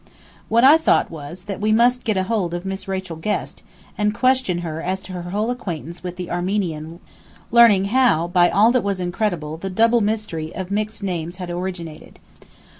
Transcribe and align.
What 0.49 0.63
I 0.63 0.77
thought 0.77 1.11
was, 1.11 1.43
that 1.43 1.61
we 1.61 1.71
must 1.71 2.03
get 2.03 2.17
hold 2.17 2.55
of 2.55 2.65
Miss 2.65 2.87
Rachel 2.87 3.17
Guest, 3.17 3.61
and 3.99 4.15
question 4.15 4.57
her 4.65 4.81
as 4.81 5.03
to 5.03 5.11
her 5.11 5.29
whole 5.29 5.51
acquaintance 5.51 6.01
with 6.01 6.15
the 6.15 6.31
Armenian 6.31 6.99
learning 7.51 7.85
how, 7.85 8.25
by 8.27 8.49
all 8.49 8.71
that 8.71 8.81
was 8.83 8.99
incredible, 8.99 9.57
the 9.57 9.69
double 9.69 10.01
mystery 10.01 10.55
of 10.55 10.71
mixed 10.71 11.03
names 11.03 11.35
had 11.35 11.51
originated. 11.51 12.17